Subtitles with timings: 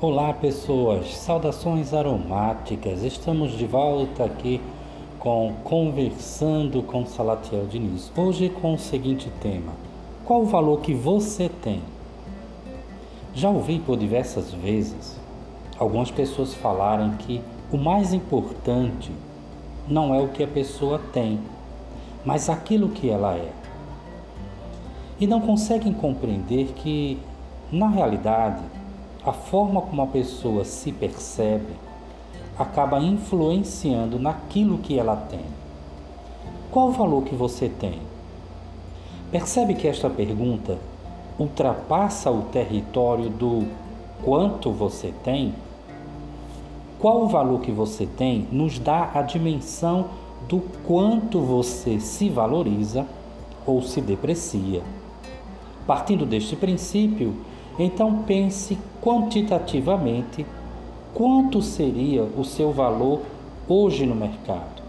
[0.00, 3.02] Olá pessoas, saudações aromáticas.
[3.02, 4.60] Estamos de volta aqui
[5.18, 8.12] com Conversando com Salatiel Diniz.
[8.16, 9.72] Hoje com o seguinte tema:
[10.24, 11.82] Qual o valor que você tem?
[13.34, 15.18] Já ouvi por diversas vezes
[15.76, 19.10] algumas pessoas falarem que o mais importante
[19.88, 21.40] não é o que a pessoa tem,
[22.24, 23.50] mas aquilo que ela é.
[25.18, 27.18] E não conseguem compreender que,
[27.72, 28.77] na realidade,
[29.28, 31.72] a forma como a pessoa se percebe
[32.58, 35.44] acaba influenciando naquilo que ela tem.
[36.70, 38.00] Qual o valor que você tem?
[39.30, 40.78] Percebe que esta pergunta
[41.38, 43.68] ultrapassa o território do
[44.24, 45.54] quanto você tem?
[46.98, 50.06] Qual o valor que você tem nos dá a dimensão
[50.48, 53.06] do quanto você se valoriza
[53.66, 54.82] ou se deprecia.
[55.86, 57.34] Partindo deste princípio,
[57.78, 60.44] então pense quantitativamente
[61.14, 63.22] quanto seria o seu valor
[63.68, 64.82] hoje no mercado.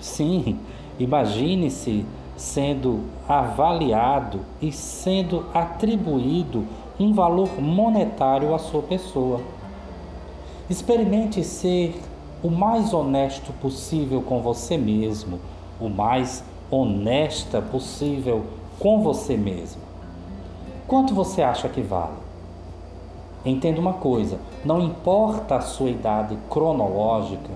[0.00, 0.58] Sim,
[0.98, 2.04] imagine-se
[2.36, 6.64] sendo avaliado e sendo atribuído
[6.98, 9.40] um valor monetário à sua pessoa.
[10.68, 12.00] Experimente ser
[12.42, 15.38] o mais honesto possível com você mesmo,
[15.80, 18.44] o mais honesta possível
[18.78, 19.93] com você mesmo.
[20.86, 22.12] Quanto você acha que vale?
[23.42, 27.50] Entenda uma coisa: não importa a sua idade cronológica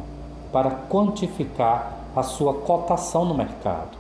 [0.51, 3.99] para quantificar a sua cotação no mercado,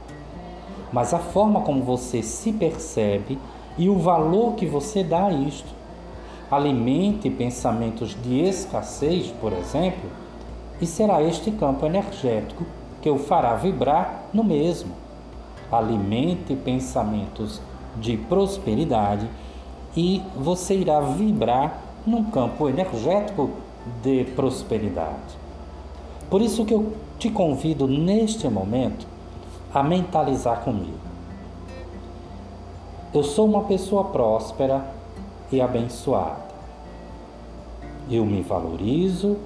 [0.90, 3.38] mas a forma como você se percebe
[3.76, 5.76] e o valor que você dá a isto.
[6.50, 10.08] Alimente pensamentos de escassez, por exemplo,
[10.80, 12.64] e será este campo energético
[13.02, 14.92] que o fará vibrar no mesmo.
[15.70, 17.60] Alimente pensamentos
[18.00, 19.28] de prosperidade
[19.96, 23.50] e você irá vibrar num campo energético
[24.02, 25.36] de prosperidade.
[26.30, 29.06] Por isso que eu te convido neste momento
[29.72, 30.98] a mentalizar comigo.
[33.12, 34.84] Eu sou uma pessoa próspera
[35.50, 36.48] e abençoada.
[38.10, 39.36] Eu me valorizo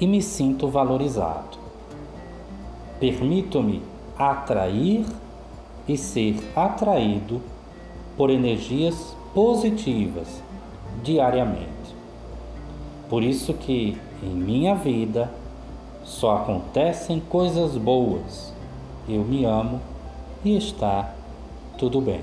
[0.00, 1.58] e me sinto valorizado.
[2.98, 3.82] Permito-me
[4.18, 5.04] atrair
[5.88, 7.40] e ser atraído
[8.16, 10.42] por energias positivas
[11.02, 11.72] diariamente.
[13.08, 15.30] Por isso que em minha vida
[16.04, 18.52] só acontecem coisas boas.
[19.08, 19.80] Eu me amo
[20.44, 21.12] e está
[21.78, 22.20] tudo bem.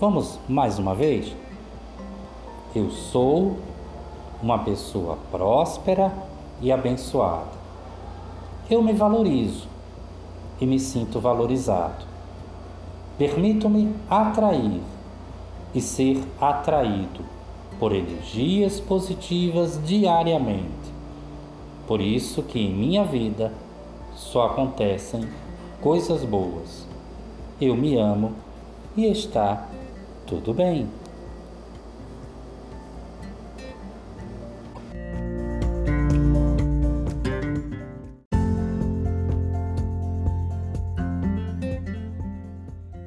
[0.00, 1.34] Vamos mais uma vez?
[2.74, 3.56] Eu sou
[4.42, 6.12] uma pessoa próspera
[6.60, 7.58] e abençoada.
[8.70, 9.66] Eu me valorizo
[10.60, 12.07] e me sinto valorizado.
[13.18, 14.80] Permito-me atrair
[15.74, 17.24] e ser atraído
[17.78, 20.68] por energias positivas diariamente.
[21.86, 23.52] Por isso que em minha vida
[24.14, 25.28] só acontecem
[25.80, 26.86] coisas boas.
[27.60, 28.32] Eu me amo
[28.96, 29.66] e está
[30.26, 30.86] tudo bem.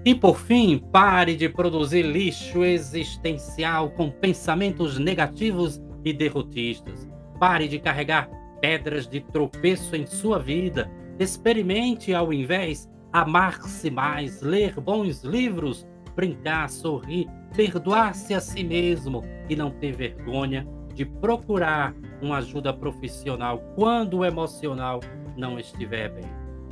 [0.04, 7.08] E por fim, pare de produzir lixo existencial com pensamentos negativos e derrotistas.
[7.40, 8.28] Pare de carregar
[8.60, 10.90] pedras de tropeço em sua vida.
[11.20, 19.56] Experimente, ao invés, amar-se mais, ler bons livros, brincar, sorrir, perdoar-se a si mesmo e
[19.56, 25.00] não ter vergonha de procurar uma ajuda profissional quando o emocional
[25.38, 26.26] não estiver bem.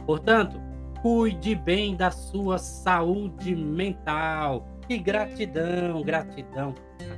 [0.06, 0.60] Portanto,
[1.02, 4.68] Cuide bem da sua saúde mental.
[4.88, 6.74] E gratidão, gratidão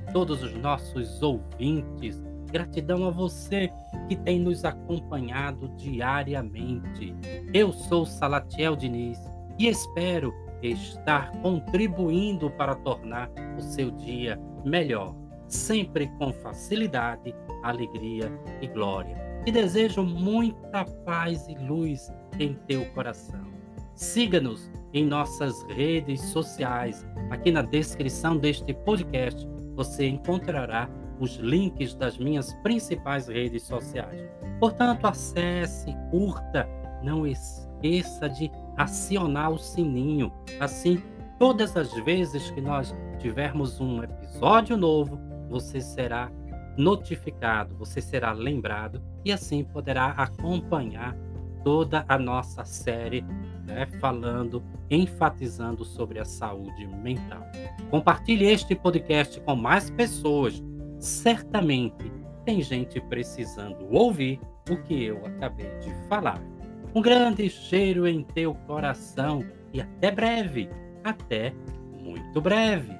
[0.08, 3.72] a todos os nossos ouvintes Gratidão a você
[4.10, 7.16] que tem nos acompanhado diariamente.
[7.54, 9.18] Eu sou Salatiel Diniz
[9.58, 15.16] e espero estar contribuindo para tornar o seu dia melhor,
[15.48, 17.34] sempre com facilidade,
[17.64, 18.30] alegria
[18.62, 19.16] e glória.
[19.46, 23.61] E desejo muita paz e luz em teu coração.
[23.96, 27.06] Siga-nos em nossas redes sociais.
[27.30, 30.90] Aqui na descrição deste podcast você encontrará
[31.20, 34.22] os links das minhas principais redes sociais.
[34.60, 36.68] Portanto, acesse, curta,
[37.04, 40.32] não esqueça de acionar o sininho.
[40.60, 41.02] Assim,
[41.38, 46.32] todas as vezes que nós tivermos um episódio novo, você será
[46.78, 51.16] notificado, você será lembrado e assim poderá acompanhar
[51.64, 53.24] toda a nossa série
[53.72, 57.44] né, falando, enfatizando sobre a saúde mental.
[57.90, 60.62] Compartilhe este podcast com mais pessoas.
[61.00, 62.12] Certamente
[62.46, 64.40] tem gente precisando ouvir
[64.70, 66.42] o que eu acabei de falar.
[66.94, 70.70] Um grande cheiro em teu coração e até breve.
[71.04, 71.54] Até
[72.04, 73.00] muito breve.